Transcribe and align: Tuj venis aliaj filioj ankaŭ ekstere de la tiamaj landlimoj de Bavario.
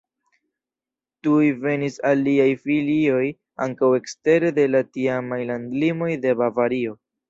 Tuj 1.27 1.49
venis 1.65 1.99
aliaj 2.13 2.49
filioj 2.65 3.23
ankaŭ 3.69 3.93
ekstere 4.01 4.53
de 4.61 4.69
la 4.75 4.85
tiamaj 4.99 5.43
landlimoj 5.55 6.15
de 6.29 6.39
Bavario. 6.47 7.03